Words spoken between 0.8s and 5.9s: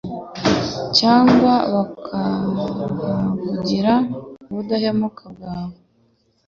cyangwa bakahavugira ubudahemuka bwawe?